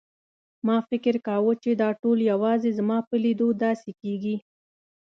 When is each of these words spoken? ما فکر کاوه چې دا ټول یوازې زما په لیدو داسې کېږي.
ما 0.67 0.77
فکر 0.89 1.15
کاوه 1.27 1.53
چې 1.63 1.71
دا 1.81 1.89
ټول 2.01 2.17
یوازې 2.31 2.69
زما 2.79 2.97
په 3.09 3.15
لیدو 3.23 3.47
داسې 3.63 3.89
کېږي. 4.01 4.35